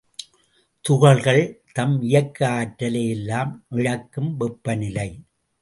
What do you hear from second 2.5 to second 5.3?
ஆற்றலை எல்லாம் இழக்கும் வெப்பநிலை.